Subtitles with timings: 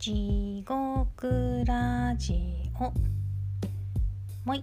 [0.00, 2.40] 地獄ラジ
[2.80, 2.90] オ。
[4.46, 4.62] もい。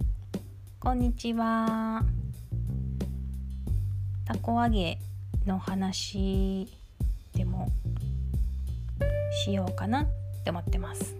[0.80, 2.02] こんにちは。
[4.24, 4.98] たこ揚げ
[5.46, 6.66] の話
[7.36, 7.68] でも
[9.44, 10.06] しようかなっ
[10.42, 11.14] て思ってます。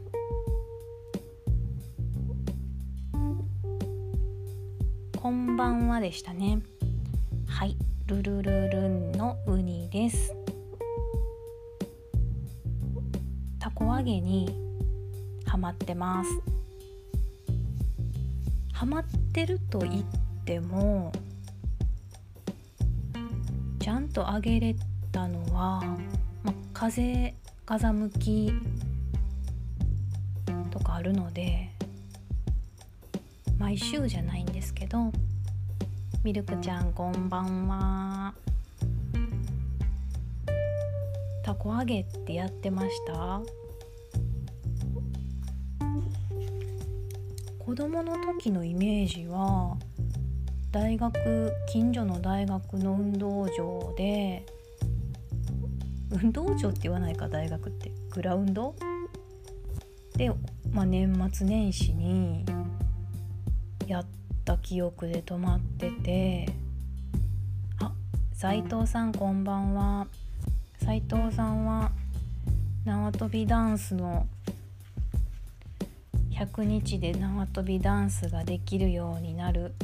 [5.16, 6.58] こんばんはでしたね。
[7.46, 7.76] はい。
[8.08, 10.37] ルルルルンのウニです。
[13.96, 14.48] 揚げに
[15.46, 16.30] ハマってます。
[18.72, 20.04] ハマってると言っ
[20.44, 21.10] ても
[23.80, 24.76] ちゃんと揚げれ
[25.10, 25.82] たのは、
[26.44, 27.34] ま、風
[27.66, 28.52] 風向き
[30.70, 31.70] とかあるので
[33.58, 35.10] 毎週じゃないんですけど
[36.22, 38.34] ミルクちゃんこんばんは。
[41.44, 43.40] たこ揚げってやってました？
[47.68, 49.76] 子供の時のイメージは
[50.72, 54.46] 大学近所の大学の運動場で
[56.10, 57.92] 運動場って言わないか大学って。
[58.10, 58.74] グラウンド？
[60.16, 60.32] で、
[60.72, 62.46] まあ、年末年始に
[63.86, 64.06] やっ
[64.46, 66.48] た記憶で止まってて
[67.82, 67.92] あ
[68.32, 70.06] 斉藤さんこんばんは。
[70.82, 71.92] 斉藤さんは
[72.86, 74.26] 縄跳びダンスの
[76.38, 79.74] 100日で縄跳びダンスができるようになる。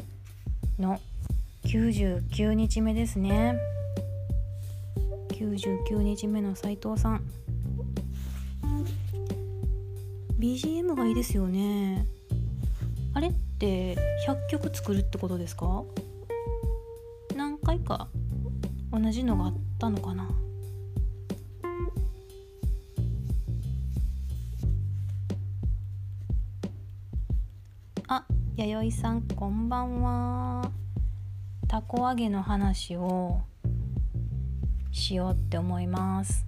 [0.79, 1.01] の。
[1.65, 3.57] 99日目ですね。
[5.31, 7.25] 99日目の斉藤さん。
[10.39, 12.07] BGM がいいですよね。
[13.15, 13.97] あれって
[14.29, 15.83] 100曲作るってことですか？
[17.35, 18.07] 何回か
[18.93, 20.29] 同じのがあったのかな？
[28.67, 30.71] 弥生さんこんばんは。
[31.69, 33.43] たこ揚げの話を
[34.91, 36.47] しようって思います。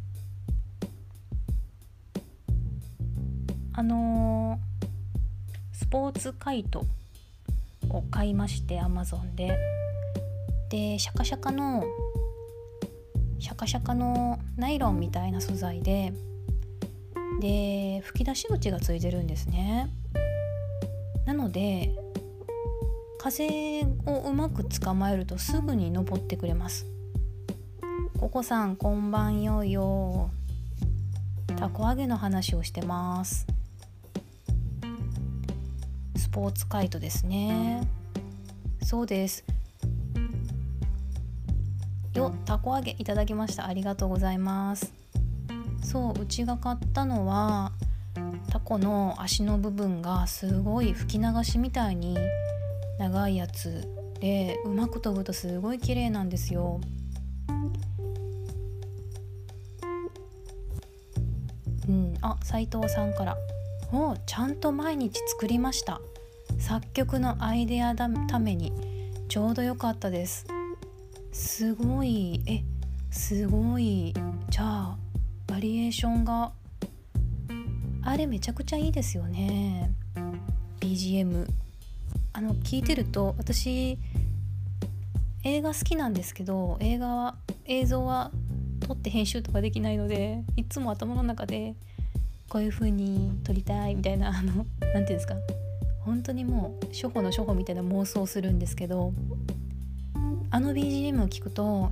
[3.74, 6.86] あのー、スポーツカイト
[7.90, 9.58] を買いましてアマゾンで。
[10.70, 11.84] でシャカシャカの
[13.38, 16.14] シャカシャカのナイロンみたいな素材で。
[17.42, 19.90] で吹き出し口がついてるんですね。
[21.26, 22.05] なので
[23.18, 26.86] 風をうまく捕まえるとすぐに登ってくれます。
[28.18, 30.30] ココさんこんばんよよ。
[31.56, 33.46] たこ揚げの話をしてます。
[36.16, 37.86] スポーツカイトですね。
[38.82, 39.44] そうです。
[42.14, 43.66] よたこ揚げいただきました。
[43.66, 44.92] ありがとうございます。
[45.82, 47.72] そううちが買ったのは
[48.50, 52.16] タコの足の部分がすごい吹き流しみたいに
[52.98, 53.86] 長いやつ
[54.20, 56.80] でうまく飛ぶとすごい綺麗なんですよ。
[61.88, 63.36] うんあ斉藤さんから
[63.92, 66.00] 「おちゃんと毎日作りました。
[66.58, 68.72] 作曲のアイデアだために。
[69.28, 70.46] ちょうど良かったです。
[71.32, 72.62] すごいえ
[73.10, 74.14] すごい。
[74.50, 74.96] じゃあ
[75.46, 76.52] バリエーションが
[78.02, 79.92] あれめちゃくちゃいいですよね。
[80.80, 81.46] BGM
[82.36, 83.98] あの聞いてると私
[85.42, 88.30] 映画好きなんですけど映画は映像は
[88.86, 91.74] 撮って編集とかできないのでいつも頭の中で
[92.50, 95.34] こういう風に撮りたいみたいなあの何て言うんですか
[96.00, 99.14] 本当にもう初歩の初歩みたいな妄想するんですけど
[100.50, 101.90] あの BGM を聞くと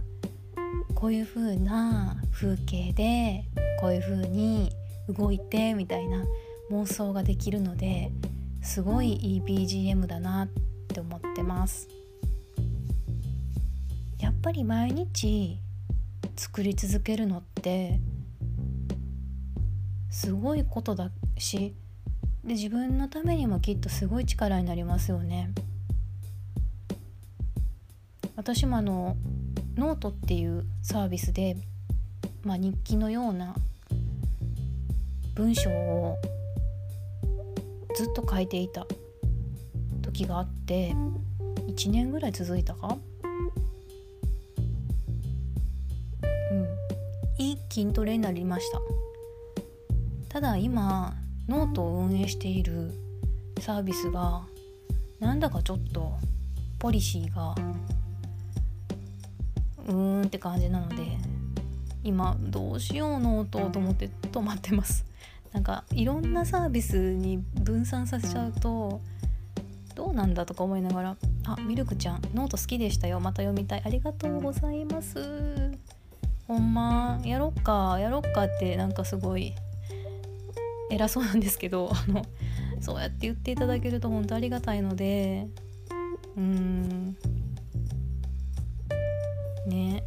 [0.94, 3.47] こういう風な風景で
[3.81, 4.71] こういう風に
[5.09, 6.22] 動いてみたいな
[6.71, 8.11] 妄想ができるので
[8.65, 10.49] すごいいい BGM だなっ
[10.89, 11.87] て思ってます。
[14.19, 15.59] やっぱり毎日
[16.35, 18.00] 作り続けるのって
[20.11, 21.75] すごいことだし
[22.43, 25.50] で自分のためにもきっとすごい力になりますよね。
[28.35, 29.17] 私もあの
[29.77, 31.56] ノートっていうサービスで、
[32.43, 33.55] まあ、日記のような
[35.35, 36.19] 文章を
[37.94, 38.87] ずっと書いていた
[40.02, 40.94] 時があって
[41.69, 42.99] 1年ぐらい続いたか？
[46.50, 46.67] うん。
[47.38, 48.81] いい筋トレになりました。
[50.29, 51.14] ただ今
[51.49, 52.93] ノートを運営している
[53.61, 54.43] サービスが
[55.20, 56.12] なんだかちょっと
[56.79, 57.55] ポリシーが
[59.87, 60.97] うーんって感じなので
[62.02, 65.05] 今どうしようノートと思って止まってます。
[65.55, 69.01] なんかいろんなサービスに分散させちゃうと
[69.95, 71.17] どうなんだとか思いながら
[71.47, 73.21] 「あミルクちゃんノート好きでしたよ。
[73.21, 73.83] また読みたい。
[73.85, 75.71] ありがとうございます」
[76.49, 79.55] ほんまやろっかやろっかってなんかすごい
[80.91, 82.23] 偉そうなんですけど あの
[82.81, 85.47] そうやって言っていただけると本当ありがたいので
[86.37, 87.17] うん。
[89.69, 90.03] ね。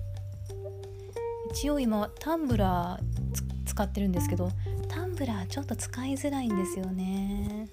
[1.52, 4.52] 一応今タンブラー使ってるんですけど
[4.98, 7.68] タンブラーちょっと使いづらいんですよね。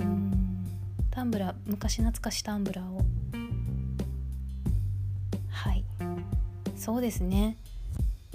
[0.00, 0.64] うん
[1.10, 3.02] タンブラー昔懐かしタンブラーを。
[5.50, 5.84] はい。
[6.76, 7.58] そうですね。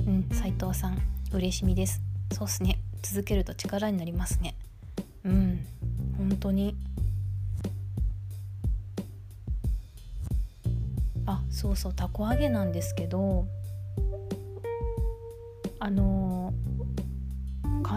[0.06, 1.02] うん斉藤さん
[1.34, 2.00] 嬉しみです。
[2.32, 2.78] そうっすね。
[3.02, 4.54] 続けると力になりますね。
[5.24, 5.66] うん
[6.16, 6.76] 本当に。
[11.26, 13.48] あそうそうたこ揚げなんですけど
[15.80, 16.25] あの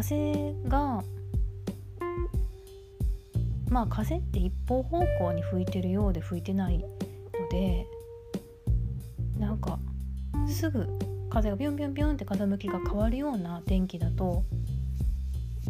[0.00, 1.03] 風が
[3.69, 6.87] まあ風って一方方向に吹いてるようで吹いてないの
[7.50, 7.85] で
[9.37, 9.81] なんか
[10.47, 10.87] すぐ
[11.31, 14.45] 風がビュンビュンビュンって風向きが変わるような天気だと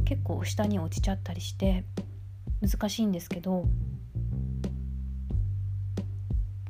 [0.04, 1.84] 結構下に落ちちゃったりして
[2.60, 3.64] 難しいんですけど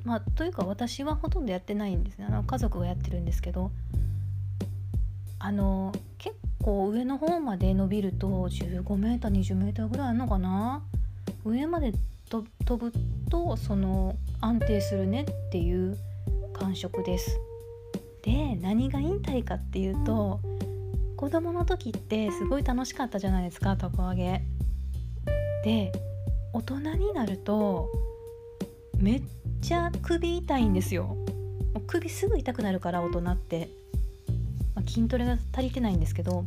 [0.05, 2.27] まあというか私はほとんどやってないんですね。
[2.27, 3.73] あの家族がやってるんですけど
[5.41, 5.93] あの
[6.63, 10.83] 構上の方まで伸びると 15m20m ぐらいあるのかな？
[11.45, 11.93] 上まで
[12.29, 12.47] 飛
[12.77, 12.93] ぶ
[13.31, 15.97] とその安定するねっていう
[16.53, 17.39] 感触です。
[18.23, 20.41] で何が言いたいかっていうと
[21.17, 24.43] 子供の時ってすごい楽しかったじゃないですかたこ揚げ。
[25.65, 25.93] で
[26.53, 27.89] 大人になると
[28.99, 29.23] めっ
[29.61, 31.17] ちゃ首痛いんですよ。
[31.87, 33.69] 首すぐ痛くなるから大人って、
[34.89, 36.45] 筋トレが足りてないんですけど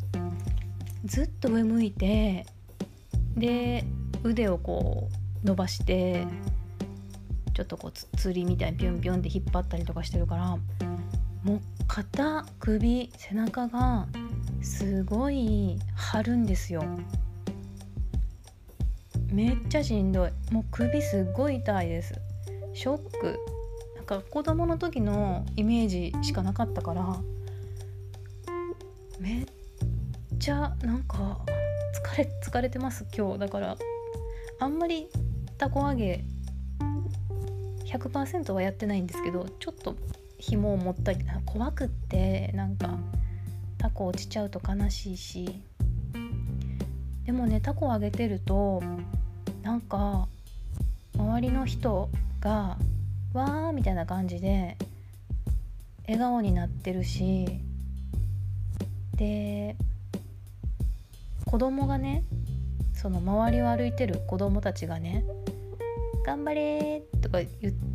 [1.06, 2.46] ずっと上向いて
[3.36, 3.86] で
[4.24, 5.10] 腕をこ
[5.44, 6.28] う伸ばして
[7.54, 10.58] ちょっとこうつりみたいにピュンピュンって引っ張ったりとかしてるから
[11.44, 14.08] もう肩首背中が
[14.62, 16.84] すごい張るんですよ。
[19.32, 20.32] めっちゃしんどい。
[20.52, 22.14] もう首すっごい痛いです。
[22.74, 23.40] ショック。
[23.96, 27.20] なんか子供の時のイメージしかなかったから
[29.22, 29.46] めっ
[30.40, 31.38] ちゃなんか
[32.16, 33.40] 疲れ疲れてます今日。
[33.40, 33.78] だから
[34.60, 35.10] あんまり
[35.60, 36.24] たこ揚げ
[37.86, 39.96] 100%はやってないんですけどちょっと
[40.40, 42.98] 紐を持ったり怖くってなんか
[43.78, 45.62] タコ落ちちゃうと悲しいし。
[47.26, 48.82] でもねタコを揚げてると
[49.62, 50.28] なんか
[51.16, 52.10] 周りの人
[52.40, 52.80] が
[53.34, 54.78] わーみたいな感じで
[56.08, 57.62] 笑顔になってるし
[59.22, 59.76] で
[61.46, 62.24] 子供がね
[62.92, 65.24] その周りを歩いてる子供たちがね
[66.26, 67.38] 「頑張れ!」とか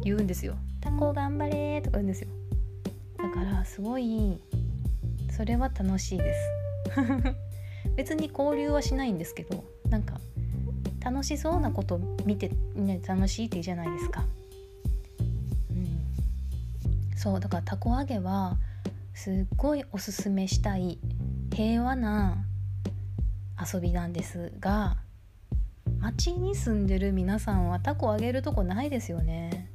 [0.04, 2.28] 言うんですよ「タコ頑張れ!」とか言うんですよ
[3.18, 4.40] だからすごい
[5.32, 6.40] それは楽しいです
[7.96, 10.20] 別に交流はしないんですけどなんか
[11.00, 14.24] 楽しそうなこと見てね楽しいっていいじゃないですか
[15.70, 18.56] うんそうだからたこ揚げは
[19.16, 20.98] すっごいおすすめしたい
[21.56, 22.44] 平和な
[23.72, 24.98] 遊びなんですが
[26.00, 29.70] 町に住んでる皆さんはタコあげるとこないですよね。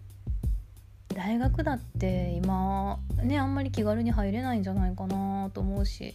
[1.07, 6.13] 大学だって今ねあんまり気軽に入れないんじゃないかなと思うし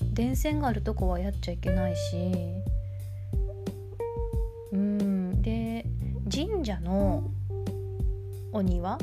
[0.00, 2.32] 電線があるとこはやっちゃいけないし。
[4.72, 5.84] うんで
[6.34, 7.30] 神社の
[8.52, 8.98] お庭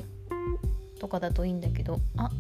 [1.00, 2.32] とかだといいんだけどあ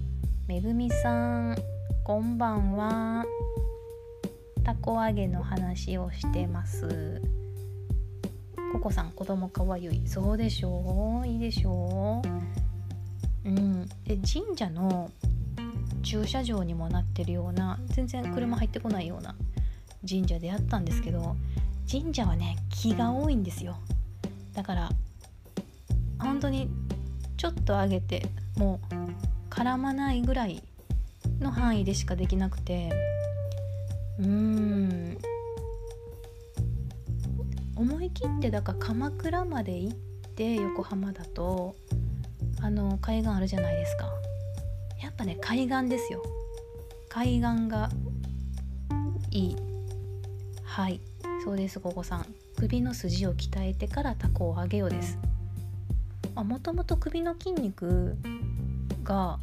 [0.47, 1.80] めぐみさん。
[2.11, 3.25] こんばんは。
[4.65, 7.21] たこ揚げの話をしてます。
[8.73, 10.05] ココさん子供かわいい。
[10.09, 11.25] そうでしょう？
[11.25, 12.21] いいでしょ
[13.45, 13.49] う？
[13.49, 13.87] うん。
[14.03, 15.09] で神社の
[16.03, 19.33] 駐車場にもなってるような全然車入ってこないような
[20.05, 21.37] 神社であったんですけど
[21.89, 23.77] 神社はね木が多いんですよ。
[24.53, 24.89] だから
[26.19, 26.69] 本当に
[27.37, 28.25] ちょっと上げて
[28.57, 30.61] もう絡まないぐらい
[31.41, 32.89] の範囲でしかできなくて。
[34.19, 35.17] うーん。
[37.75, 39.97] 思い切ってだから鎌倉まで行っ
[40.35, 41.75] て横浜だと
[42.61, 44.07] あの海岸あるじゃないですか。
[45.01, 46.21] やっぱね海岸ですよ。
[47.09, 47.89] 海岸が
[49.31, 49.55] いい。
[50.63, 51.01] はい。
[51.43, 52.25] そうですここさん。
[52.55, 55.17] 首の筋を鍛えてからタコを上げようです。
[56.35, 58.15] もともと首の筋肉
[59.03, 59.39] が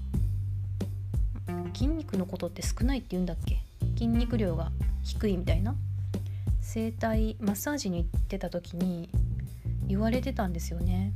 [1.74, 3.60] 筋肉のことって少ないって言うんだっけ？
[3.94, 4.70] 筋肉量が
[5.02, 5.74] 低いみたいな？
[6.60, 9.08] 整体マッサージに行ってた時に
[9.86, 11.12] 言われてたんですよね。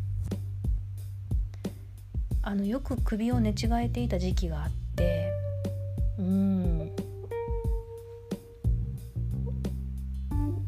[2.44, 5.30] あのよく首を寝違えていた時期があって
[6.18, 6.90] うん。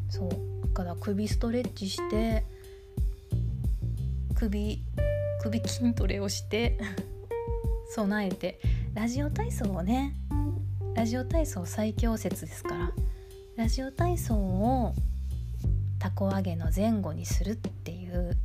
[0.09, 0.29] そう。
[0.29, 2.43] だから首ストレッチして
[4.35, 4.81] 首
[5.41, 6.77] 首筋トレをして
[7.93, 8.59] 備えて
[8.95, 10.15] ラジオ体操をね
[10.95, 12.91] ラジオ体操最強説ですから
[13.57, 14.93] ラジオ体操を
[15.99, 18.37] たこ揚げの前後にするっていう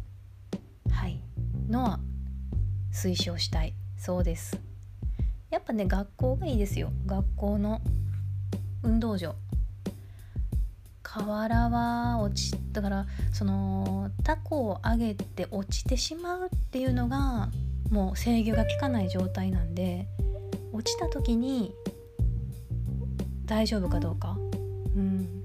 [0.90, 1.20] はい
[1.68, 2.00] のは
[2.92, 4.58] 推奨したいそうです。
[5.50, 6.90] やっぱね学校がいいですよ。
[7.06, 7.80] 学校の
[8.82, 9.36] 運動場。
[11.04, 17.50] 瓦は落ちだからそのタコを上げて落ちてしまうっていうのが
[17.90, 20.08] もう制御が効かない状態なんで
[20.80, 21.74] 落ちた時に
[23.44, 24.38] 大丈夫かどうか？
[24.96, 25.42] うん。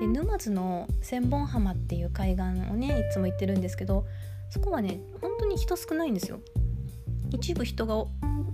[0.00, 4.06] で沼津の千本浜っていう海岸をねいつも行ってるんですけど
[4.50, 6.40] そこはね本当に人少ないんですよ。
[7.30, 7.94] 一部人が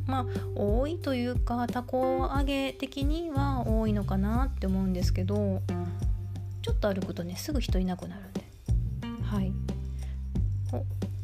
[0.07, 5.63] まあ多いというかタコ揚げ的には多いのかなって思うんですけど
[6.61, 8.45] ちょっと歩くとねすぐ人いなくなるんで。
[9.23, 9.51] はい。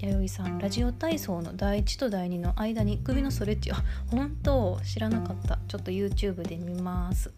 [0.02, 3.70] 弥生さんラジオ体操の第1と第2の間に首のストレッチ。
[3.70, 5.60] あ本当知らなかった。
[5.68, 7.30] ちょっと YouTube で見ます。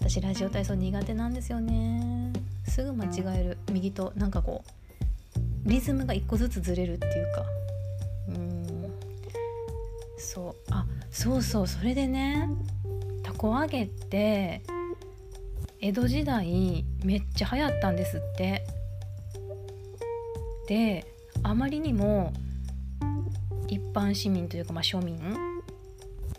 [0.00, 2.32] 私ラジオ体操苦手なんですよね。
[2.66, 3.58] すぐ間違える。
[3.70, 7.44] 右となんかこうリズムが1個ずつずれるっていうか。
[8.28, 8.92] うん。
[10.16, 10.54] そう。
[10.70, 11.66] あそうそう。
[11.66, 12.48] それでね
[13.22, 14.62] たこ揚げって
[15.82, 18.64] 江戸時代めっちゃ流行ったんですって。
[20.68, 21.11] で
[21.42, 22.32] あまりにも
[23.68, 25.18] 一般市民というか、まあ、庶民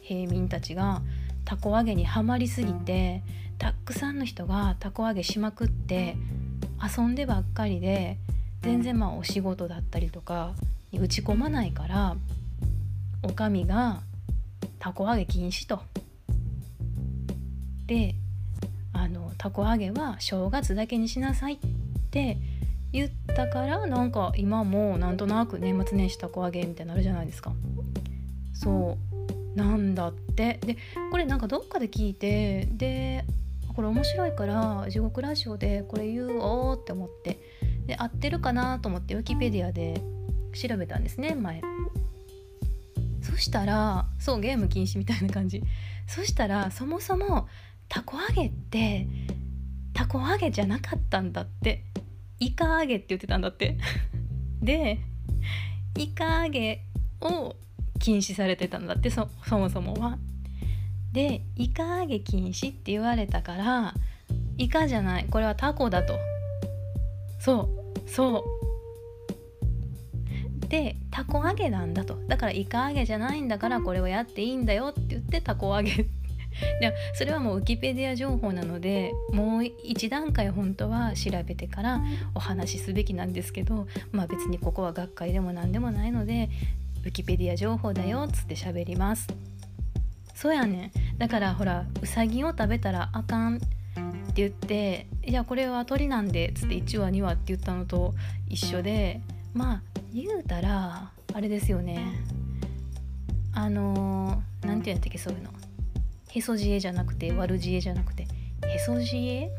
[0.01, 1.01] 平民たちが
[1.45, 3.24] たこ揚げにはまりすぎて
[3.57, 6.15] たくさんの人がたこ揚げしまくって
[6.81, 8.17] 遊んでばっかりで
[8.62, 10.53] 全然まあお仕事だったりとか
[10.91, 12.15] に打ち込まないから
[13.24, 14.01] おかみが
[14.79, 15.81] たこ揚げ禁止と。
[17.86, 18.15] で
[18.93, 21.57] あのたこ揚げは正月だけにしなさいっ
[22.12, 22.38] て
[22.93, 27.51] 言ったからなんか今もなんとなく年末年始たこ揚げみたいになるじゃないですか。
[28.53, 28.97] そ
[29.55, 29.57] う。
[29.57, 30.59] なんだって。
[30.63, 30.77] で
[31.12, 33.25] これなんかどっかで聞いてで
[33.75, 37.39] これ面白いから地獄ラジオでこれ言おうって思って。
[37.88, 40.01] で合ってるかなと思ってウィキペディアで
[40.53, 41.62] 調べたんですね前。
[43.23, 45.63] そしたらそうゲーム禁止みたいな感じ。
[46.07, 47.47] そしたらそもそも
[47.89, 49.07] たこ揚げって
[49.93, 51.83] たこ揚げじゃなかったんだって。
[52.40, 53.78] イカ揚げって言ってたんだって。
[54.62, 55.00] で
[55.98, 56.82] イカ揚げ
[57.22, 57.56] を
[58.00, 60.18] 禁止されてたんだってそもそもは。
[61.12, 63.94] でイカ揚げ禁止って言われたから
[64.58, 66.18] イカじゃないこれはタコだと
[67.40, 67.70] そ
[68.06, 68.44] うそう。
[70.68, 72.16] でタコ揚げなんだと。
[72.28, 76.08] だからイカ揚げじゃないんだからこれをやっていいんだよって言ってタコ揚げ
[76.81, 82.01] でそれはもうウィキペディア情報なのでもう一段階本当は調べてから
[82.36, 86.50] お話しすべきなんですけどまあ別にここは学会でも何でもないので
[87.03, 89.27] ウィキペディア情報だよっつって喋ります。
[90.33, 93.67] そうやねだからほらウサギを食べたらあかんって
[94.36, 98.13] 言って「いやこれは鳥なんで」っつって1羽2羽って言ったのと
[98.50, 99.22] 一緒で
[99.53, 99.81] まあ
[100.13, 102.00] 言うたらあれですよね。
[103.55, 105.50] あの何、て言うんやったっけそういうの。
[106.36, 108.24] へそ知恵じゃなくて悪知恵じゃなくて。
[108.66, 109.50] へそ知恵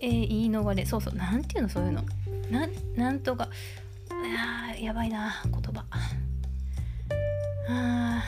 [0.00, 0.84] えー、言い逃れ。
[0.84, 1.14] そうそう。
[1.14, 1.68] なんていうの？
[1.68, 2.04] そういうの。
[2.50, 3.48] ななんとか。
[4.10, 5.84] あやばいな言葉。
[7.68, 8.22] あ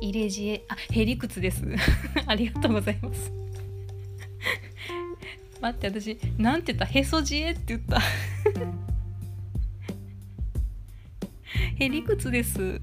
[0.00, 0.64] 入れ知恵。
[0.68, 1.62] あへりくつです。
[2.26, 3.30] ありがとうございます。
[5.60, 6.86] 待って私なんて言った？
[6.86, 8.00] へそ知恵って言った。
[11.78, 12.80] へりくつです。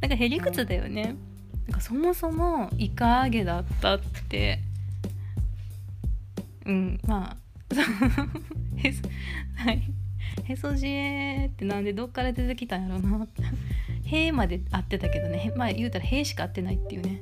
[0.00, 1.16] なんかへりくつだよね。
[1.66, 4.60] なんかそもそもイカ揚げだったって。
[6.66, 7.36] うんま
[7.70, 7.74] あ
[8.76, 9.02] へそ
[9.56, 9.82] はい。
[10.44, 13.42] へそじえってなんでどっから出てきたんやろうなって
[14.04, 15.52] 「へ」まで合ってたけどね。
[15.56, 17.20] まあ言うたら「へ」しか合ってないっていうね。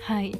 [0.00, 0.34] はい。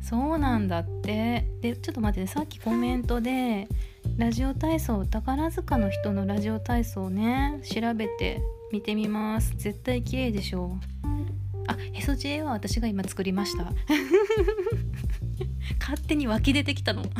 [0.00, 1.46] そうなんだって。
[1.60, 2.26] でちょっと待ってね。
[2.26, 3.68] さっきコメントで
[4.16, 7.60] ラジオ体操宝塚の人のラジオ体操ね。
[7.64, 8.40] 調べて。
[8.72, 9.54] 見てみます。
[9.56, 10.78] 絶対綺麗でしょ。
[11.04, 11.08] う
[11.66, 13.64] あへそ知恵は私が今作りました。
[15.80, 17.04] 勝手に湧き出てきたの。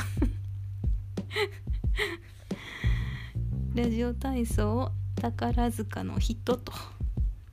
[3.75, 6.73] ラジオ体操宝塚の人と。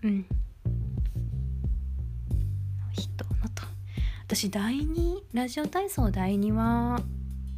[0.03, 0.25] うん。
[2.91, 3.25] 人
[4.27, 6.99] 私第2ラジオ体操第2は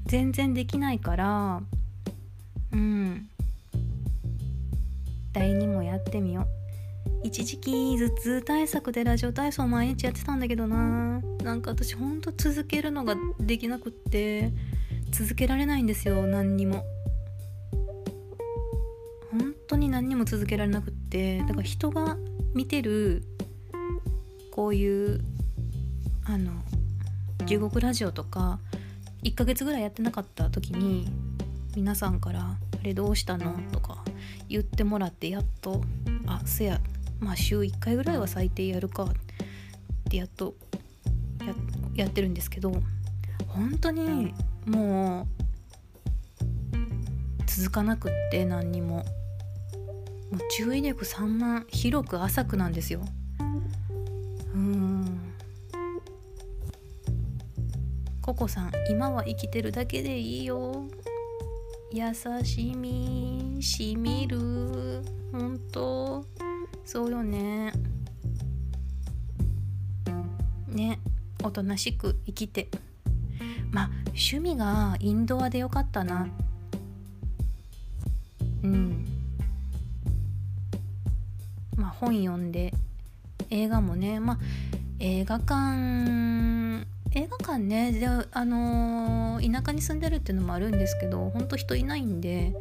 [0.05, 1.61] 全然できないから。
[2.73, 3.29] うん。
[5.37, 6.47] 第2もやってみよう。
[7.23, 11.21] 一時期頭痛対策でラジオ体操毎日やってたんだけどな。
[11.43, 14.51] なんか私ほんと続けるのができなくって
[15.11, 16.83] 続けられないんですよ何にも。
[19.31, 21.41] 本当に何にも続けられなくって。
[21.41, 22.17] だから人が
[22.55, 23.23] 見てる
[24.51, 25.21] こういう
[26.25, 26.51] あの
[27.45, 28.59] 中国ラジオとか
[29.21, 31.07] 1ヶ月ぐらいやってなかった時に
[31.75, 34.03] 皆さんから「あれどうしたの?」とか
[34.49, 35.83] 言ってもらってやっと
[36.25, 36.81] 「あせや
[37.19, 39.09] まあ週1回ぐらいは最低やるか」っ
[40.09, 40.55] てやっと
[41.95, 42.71] やってるんですけど
[43.47, 44.33] 本当に
[44.65, 45.27] もう
[47.45, 49.05] 続かなくって何にも。
[50.31, 53.01] もう注意力散漫広く浅くなんですよ
[54.53, 55.33] うん
[58.21, 60.87] ココさん今は生きてるだけでいいよ
[61.93, 62.13] 優
[62.43, 65.01] しみしみる。
[65.31, 66.25] 本当
[66.83, 67.71] そうよね。
[70.67, 70.99] ね
[71.43, 72.67] おとなしく生きて。
[73.71, 76.27] まあ趣味がインドアでよかったな。
[78.63, 79.05] うん。
[81.77, 82.73] まあ本読んで
[83.49, 84.19] 映画もね。
[84.19, 84.37] まあ
[84.99, 86.66] 映画館
[87.13, 92.53] 映画館ねであのー、田舎に住んでるっていうのもあるんですけどほんと人いないんで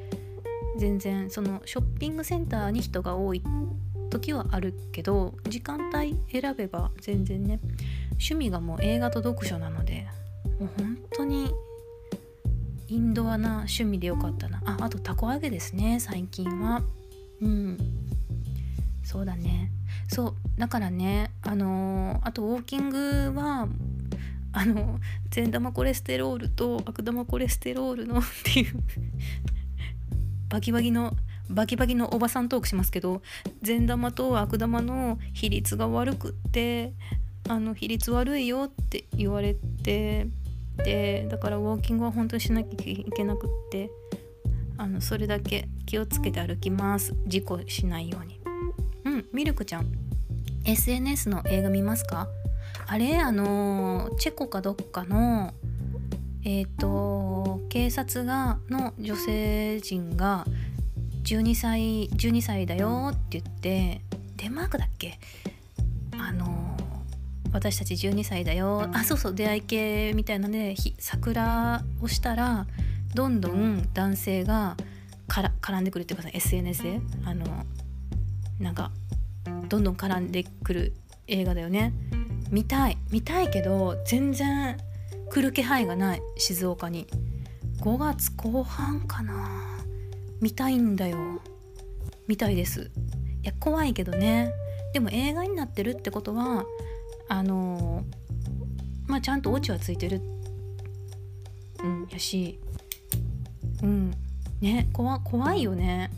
[0.79, 3.43] 全然そのショッピングセンターに人が多い
[4.11, 7.61] 時はあるけど時間帯選べば全然ね
[8.12, 10.07] 趣味がもう映画と読書なので
[10.61, 11.53] もう本当に
[12.88, 14.62] インドアな趣味でよかったな。
[14.65, 16.83] ああとたこ揚げですね最近は。
[17.43, 17.79] うん。
[19.03, 19.73] そうだね。
[20.09, 23.67] そうだからねあのー、あとウォーキングは
[24.56, 28.82] あの善玉コレステロールと悪玉コレステロールのっていう
[30.49, 31.14] バキバキの
[31.50, 33.21] バキバキのおばさんトークしますけど
[33.60, 36.95] 善玉と悪玉の比率が悪くって
[37.50, 40.26] あの比率悪いよって言われて
[40.78, 43.90] でだからウォーキングは本当にしなきゃいけなくって
[44.78, 47.14] あのそれだけ気をつけて歩きます。
[47.26, 48.40] 事故しないように。
[49.04, 49.86] うんミルクちゃん。
[50.64, 52.28] SNS の映画見ますか？
[52.87, 53.19] あれ？
[53.19, 55.53] あのチェコかどっかの
[56.45, 60.47] えっ、ー、と警察がの女性陣が
[61.25, 64.01] 12歳12歳だよって言って
[64.37, 65.19] デンマークだっけ？
[66.19, 66.77] あの
[67.53, 68.89] 私たち12歳だよ。
[68.93, 72.67] あそうそう出会い系みたいなね桜をしたら
[73.15, 74.77] どんどん男性が
[75.27, 77.65] から絡んでくるっていうか SNS であの
[78.61, 78.93] なんか
[79.69, 80.93] どんどん絡んでくる
[81.27, 81.93] 映画だよね。
[82.50, 84.76] 見たい見たいけど全然
[85.30, 87.06] 来る気配がない静岡に。
[87.80, 89.78] 5月後半かな。
[90.41, 91.19] 見たいんだよ。
[92.26, 92.91] 見たいです。
[93.43, 94.52] いや怖いけどね。
[94.93, 96.65] でも映画になってるってことは
[97.28, 98.04] あの
[99.06, 100.21] まあちゃんとオチはついてる。
[101.82, 102.59] うんやし。
[103.82, 104.15] うん
[104.61, 106.11] ね怖怖いよね。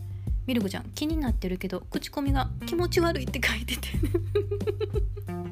[0.46, 3.88] ミルクちゃん気になってるけど口コミが気持ち悪いって書いてて。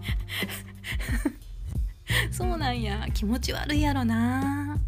[2.31, 3.07] そうなんや。
[3.15, 4.79] 気持ち悪いやろな。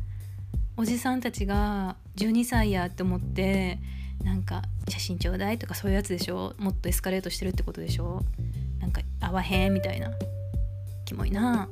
[0.76, 3.80] おじさんたちが12歳やって思って
[4.22, 6.54] なんか写真ちょうだいとかそういうやつでしょ。
[6.58, 8.22] もっとエスカレートしてるってことでしょ。
[8.80, 10.10] なんか合わへんみたいな。
[11.04, 11.68] キモいな。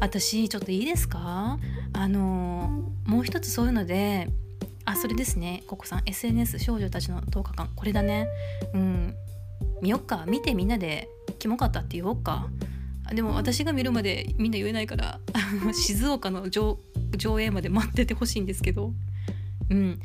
[0.00, 1.58] 私ちょっといいですか？
[1.94, 4.28] あのもう一つそういうので
[4.84, 5.62] あそれですね。
[5.66, 7.70] ココさん SNS 少女たちの10日間。
[7.74, 8.28] これだね。
[8.74, 9.14] うん。
[9.80, 10.24] 見よっか。
[10.26, 11.08] 見てみんなで。
[11.42, 12.46] キモかったって言おうか。
[13.12, 15.18] でも私が見るまでみんな言えないから
[15.74, 16.78] 静岡の上
[17.40, 18.92] 映まで待っててほしいんですけど。
[19.68, 20.00] うん。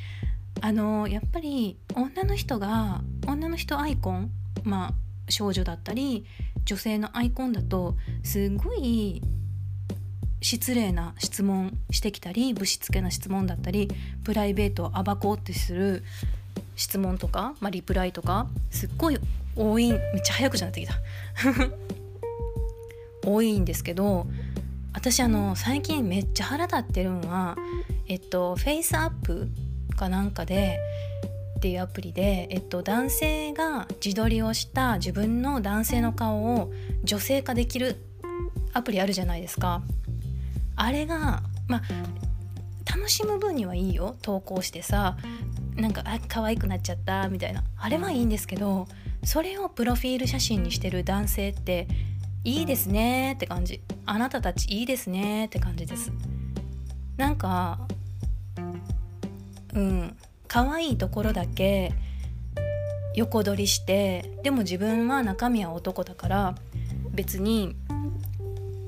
[0.62, 4.32] あのやっぱり女の人が女の人アイコン
[4.64, 6.26] まあ少女だったり
[6.66, 9.22] 女性のアイコンだとすごい
[10.42, 13.92] 失礼な質問してきたりぶしつけな質問だったり
[14.24, 16.04] プライベートを暴こうってする
[16.76, 19.18] 質問とか、まあ、リプライとかすっごい
[19.56, 20.94] 多いめっちゃ早くじゃなってきた
[23.26, 24.28] 多いんですけど
[24.94, 27.58] 私あの最近めっちゃ腹立ってるんは
[28.08, 29.50] えっとフェイスアップ
[29.96, 30.80] かなんかで
[31.58, 36.72] っていうアプリで、えっと、男性が自撮りをした自分の男性の顔を
[37.04, 37.98] 女性化できる
[38.74, 39.82] アプリあるじゃないですか。
[40.76, 41.82] あれがまあ
[42.86, 45.18] 楽しむ分にはいいよ投稿してさ
[45.78, 47.64] なんかあ可愛くなっちゃったみたいな。
[47.78, 48.88] あれはいいんですけど
[49.24, 51.88] それをプロフィール写真にしてる男性って
[52.44, 53.82] いいですねって感じ。
[54.06, 56.12] あなたたちいいですねって感じです。
[57.16, 57.80] なんか
[59.74, 61.94] うん可愛いところだけ
[63.16, 66.56] 横取りしてでも自分は中身は男だから
[67.12, 67.76] 別に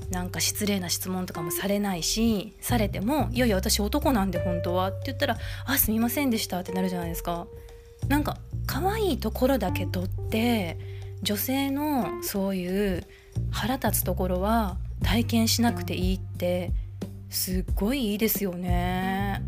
[0.10, 7.48] なんか失礼な質問とかもされないしされても「いやいや私男なんで本当は」って言ったら「あすみませんでした」ってなるじゃないですか。
[8.08, 10.78] なんか可愛いところだけ取って
[11.22, 13.06] 女性のそういう
[13.52, 16.72] 腹立つところは体験しなくていいって
[17.30, 19.44] すっごいいいですよね。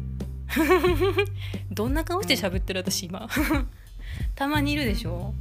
[1.71, 3.29] どんな顔して喋ってる私今
[4.35, 5.33] たまにいるでしょ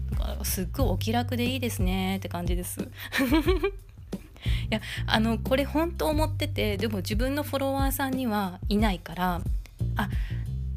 [0.45, 2.79] すっごいお気楽でいいですねって感じです
[4.71, 9.41] いやあのこれ本当思っててでも自分のフォロワーさんにはいないから
[9.97, 10.09] あ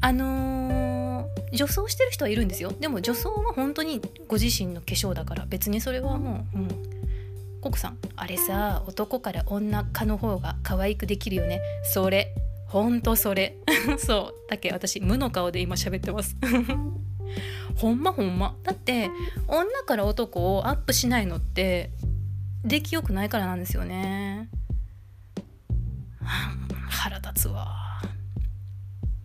[0.00, 2.72] あのー、女装してる人はいるんですよ。
[2.78, 6.68] でも女装は本当にご自身の化粧だから別にそれはもう、うん、
[7.62, 11.62] ココさんあれさ男から女化の方が可愛くできるよね。
[11.84, 12.34] それ
[12.66, 13.56] ほんとそれ。
[13.98, 16.36] そうだけ私無の顔で今喋ってます。
[17.76, 18.56] ほんまほんま。
[18.62, 19.10] だって
[19.48, 21.90] 女から男をアップしないのって
[22.64, 24.48] 出来良くないからなんですよね。
[26.88, 28.00] 腹立つわ。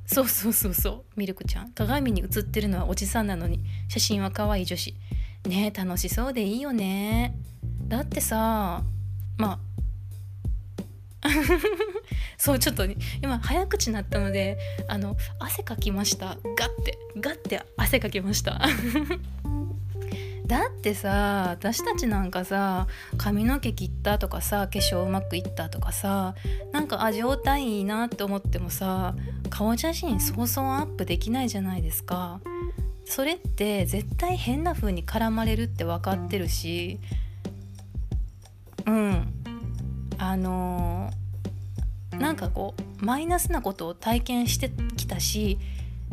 [0.05, 1.03] そうそうそうそう。
[1.15, 1.71] ミルクちゃん。
[1.71, 3.63] 鏡に映ってるのはおじさんなのに。
[3.87, 4.95] 写真は可愛い女子。
[5.47, 7.35] ねえ楽しそうでいいよね。
[7.87, 8.83] だってさ
[9.37, 9.59] ま
[11.21, 11.27] あ
[12.37, 12.85] そうちょっと
[13.21, 16.37] 今早口になったのであの汗かきました。
[16.57, 18.61] ガッてガッて汗かきました。
[20.49, 26.33] だってさ私たちなんかさ髪の毛切ったとかさ化粧うまくいったとかさ
[26.71, 29.13] なんかあ状態いいなって思ってもさ
[29.51, 32.41] 顔写真早々アップできないじゃないですか。
[33.05, 36.99] それって絶対変な風に絡まれるって分かってるし
[38.85, 39.33] うん。
[40.17, 45.59] あのー、なんかこうマイナスなことを体験してきたし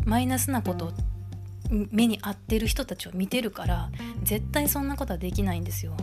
[0.05, 0.93] マイナスなことを
[1.71, 3.91] 目に合ってる人たちを見てるから
[4.23, 5.97] 絶対そんなことはできないんですよ。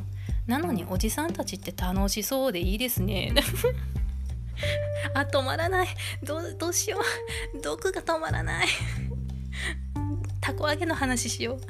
[0.48, 3.34] なのにおじさんたちって楽しそうでいいですね。
[5.14, 5.88] あ止まらない。
[6.24, 7.00] どどうしよ
[7.56, 7.62] う。
[7.62, 8.68] 毒が止まらない。
[10.42, 11.62] たこ揚げの話しよう。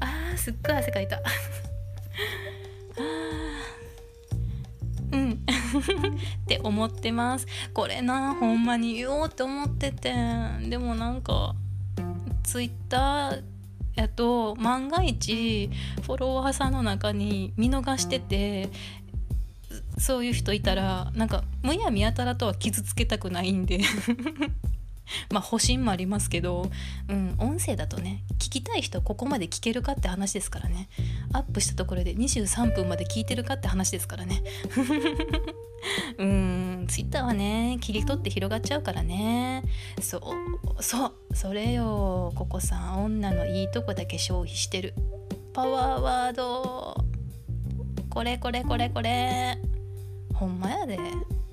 [0.00, 1.20] あーすっごい汗かいた。
[6.42, 7.46] って思ってます。
[7.72, 10.14] これなほんまに言おうと思ってて。
[10.68, 11.54] でもなんか
[12.42, 13.42] ツイッター
[13.94, 15.70] やと万が一
[16.02, 18.70] フォロワーさんの中に見逃してて
[19.98, 23.80] そういう人いたらなんかむやみやたらとは傷つけたくないんで。
[25.32, 26.70] まあ保身もありますけど、
[27.08, 30.88] うん、音声だとね聞きたい人ここまで聞けるかって話ですからね。
[31.32, 34.42] アップしたところで23分まで聞いてるかって話ですからね。
[36.18, 39.62] うんツイッターはね切り取って広がっちゃうからね。
[40.00, 42.32] そうそうそれよ。
[42.34, 44.94] ここさん女のいいとこだけ消費してる。
[45.52, 46.96] パワーワード。
[48.10, 49.58] これこれこれこれ。
[50.34, 50.98] ほんまやで。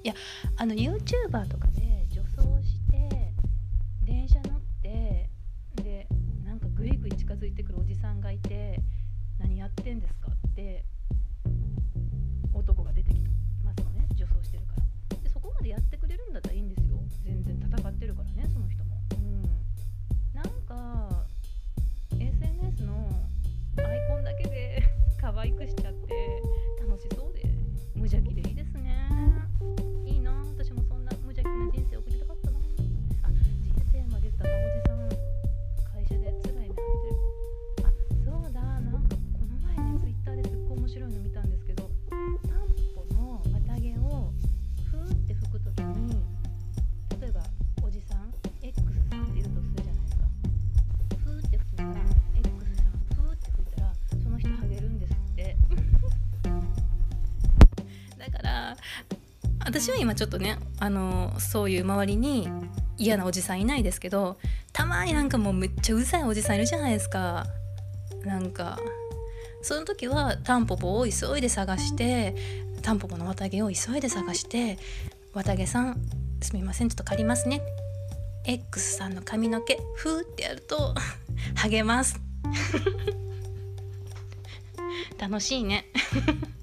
[0.03, 0.13] いや
[0.57, 1.67] あの YouTuber とか
[25.35, 25.94] 可愛くしちゃっ
[59.65, 62.47] 私は今ちょっとねあのそういう周りに
[62.97, 64.37] 嫌なおじさんいないですけど
[64.73, 67.45] たまになんかもうめっちゃうざいおじさんいるじゃないですか。
[68.23, 68.79] なんか
[69.61, 72.35] その時はタンポポを急いで探して
[72.81, 74.77] タンポポの綿毛を急いで探して
[75.33, 76.01] 「綿毛さん
[76.41, 77.61] すみませんちょっと借りますね」
[78.45, 80.93] X さんの髪の毛ふーってやると
[81.55, 82.19] 励ます。
[85.17, 85.85] 楽しいね。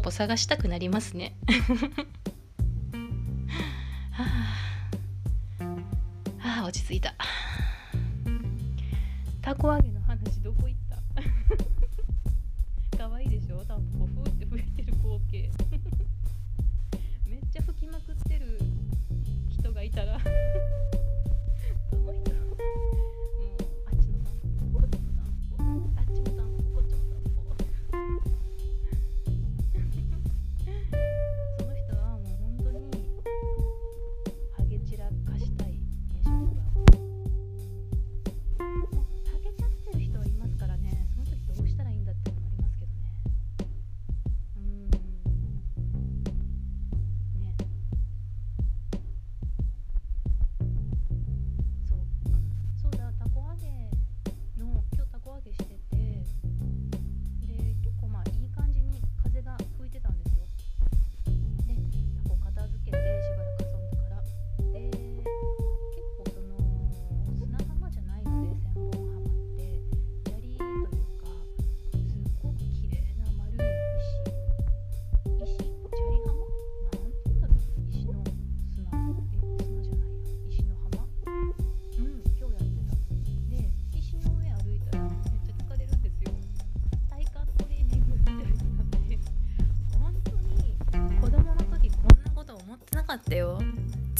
[0.00, 1.36] ポポ探したくなりますね。
[4.12, 4.24] は
[6.40, 7.14] あ、はあ、落ち着いた。
[9.42, 9.89] たこ揚げ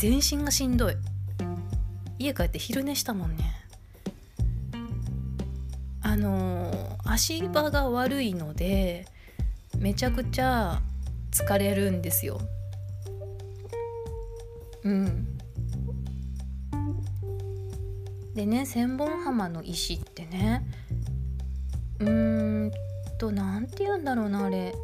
[0.01, 0.95] 全身がしんどい。
[2.19, 3.53] 家帰って昼寝したもんね。
[6.01, 9.05] あのー足場が悪いので
[9.77, 10.81] めちゃくちゃ
[11.33, 12.41] 疲れるんですよ。
[14.85, 15.39] うん。
[18.35, 20.65] でね千本浜の石ってね
[21.99, 22.73] うーん
[23.19, 24.75] となんて言うんだろうなあれ。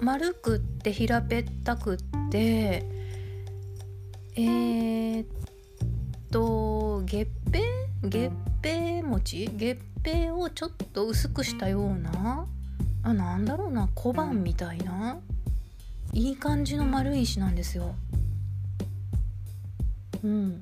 [0.00, 1.98] 丸くって平べったくっ
[2.32, 2.93] て
[4.36, 5.26] えー、っ
[6.30, 7.62] と月餅？
[8.02, 8.30] 月
[9.02, 9.50] 餅餅？
[9.56, 12.46] 月餅をちょっと薄くしたような？
[13.04, 13.88] あなんだろうな？
[13.94, 15.18] 小判みたいな？
[16.12, 17.94] いい感じの丸い石なんですよ。
[20.24, 20.60] うん。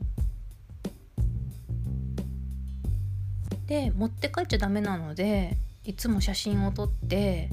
[3.67, 7.49] で持って帰っちゃダメなのでいつも写真を撮って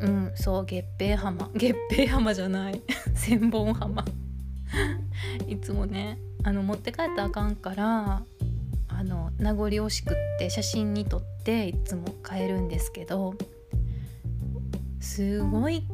[0.00, 1.50] うんそう月餅浜。
[1.54, 2.80] 月餅浜じゃない。
[3.16, 4.04] 千本浜。
[5.48, 8.22] いつもねあの持って帰ったらあかんから
[8.88, 13.34] あの名残惜しくって写真に撮っていつも帰るんですけど
[15.00, 15.86] すごい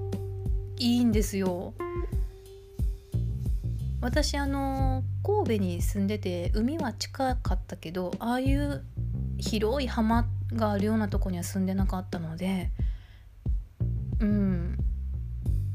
[0.79, 1.75] いいんですよ。
[4.01, 8.83] 私あの神戸に住んでて海は近かったけどああいう
[9.39, 12.71] 広い浜があるようなとこには住んでなかったので
[14.21, 14.79] うん。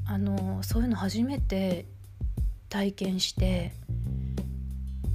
[0.07, 1.85] あのそういうの初めて
[2.75, 3.71] 体験して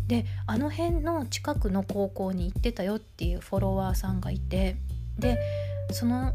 [0.07, 4.77] であの辺の近くの高校に行ってたよっていうフォロワーさんがいて
[5.18, 5.38] で
[5.92, 6.33] その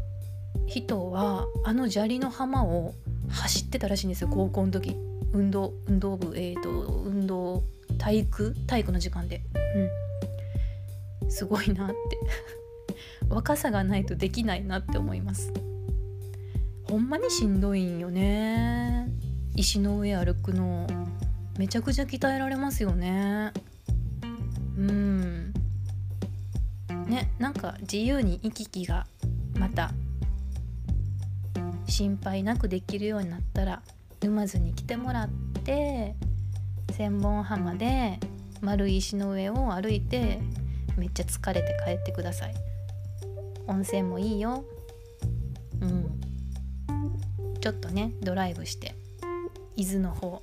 [0.68, 2.94] 人はあの砂利の浜を
[3.28, 4.96] 走ってたらしいんですよ高校の時。
[5.32, 7.64] 運動運動部えー、と運動
[7.98, 8.54] 体育？
[8.68, 9.42] 体育の時間で。
[11.22, 11.30] うん。
[11.30, 11.96] すごいなって。
[13.28, 15.52] 若さがないとできないなって思います。
[16.84, 19.08] ほんまにしんどいんよね。
[19.56, 20.86] 石の上歩くの。
[21.58, 23.52] めちゃくちゃ鍛えられますよね。
[24.76, 25.52] うん。
[27.06, 29.06] ねなんか自由に行き来が
[29.58, 29.90] また
[31.86, 33.82] 心配なくできるようになったら
[34.20, 35.28] 沼津に来てもらっ
[35.64, 36.14] て
[36.92, 38.18] 千本浜で
[38.60, 40.40] 丸い石の上を歩いて
[40.96, 42.54] めっちゃ疲れて帰ってください。
[43.66, 44.64] 温泉もいいよ。
[45.80, 46.20] うん。
[47.60, 48.94] ちょっとねドライブして
[49.76, 50.42] 伊豆の方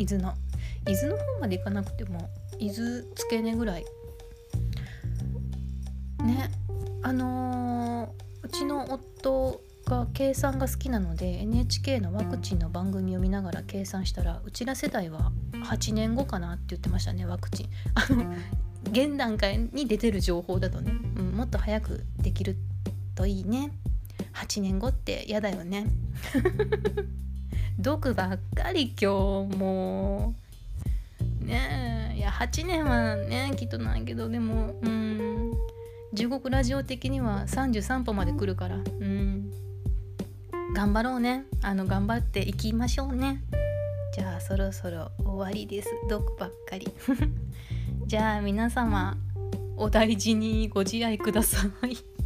[0.00, 0.34] 伊豆の。
[0.88, 3.84] 伊豆の方まで行かなくても伊豆付け根ぐらい。
[6.24, 6.50] ね
[7.02, 17.68] あのーうちの夫が計算が好きなので NHK のワクチンの番組を見ながら計算したらうちら世代は8年後かなって言ってましたねワクチン。
[17.94, 18.34] あの
[18.90, 22.56] 現段階に出てる情報だとね、うん、もっと早くできる
[23.14, 23.72] といいね。
[24.34, 25.86] 8年後って嫌だよね。
[27.80, 30.34] 毒ばっかり今日も
[31.42, 31.44] う。
[31.44, 32.18] ねえ。
[32.18, 35.52] いや8年はねきっとないけどでもうん。
[36.12, 38.76] 地獄ラジオ的には33歩まで来るから。
[38.76, 39.50] うん。
[40.74, 41.44] 頑張ろうね。
[41.62, 43.42] あの頑張っていきましょうね。
[44.14, 45.88] じゃあそろそろ終わりです。
[46.08, 46.86] 毒ばっかり。
[48.06, 49.16] じゃあ皆様
[49.76, 52.19] お大事にご自愛ください。